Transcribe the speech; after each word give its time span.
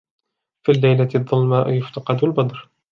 في 0.63 0.71
الليلة 0.71 1.09
الظلماء 1.15 1.69
يفتقد 1.69 2.23
البدر 2.23 2.69